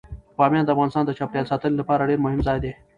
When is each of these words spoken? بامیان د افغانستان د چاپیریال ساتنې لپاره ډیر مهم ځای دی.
بامیان 0.37 0.65
د 0.65 0.69
افغانستان 0.75 1.03
د 1.05 1.11
چاپیریال 1.19 1.49
ساتنې 1.51 1.75
لپاره 1.81 2.07
ډیر 2.09 2.19
مهم 2.25 2.41
ځای 2.47 2.57
دی. 2.63 2.71